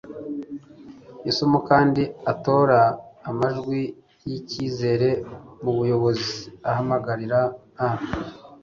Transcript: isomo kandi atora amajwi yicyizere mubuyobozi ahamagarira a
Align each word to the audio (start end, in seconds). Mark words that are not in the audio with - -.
isomo 1.29 1.57
kandi 1.69 2.01
atora 2.31 2.79
amajwi 3.29 3.79
yicyizere 4.29 5.09
mubuyobozi 5.61 6.33
ahamagarira 6.69 7.39
a 7.85 7.87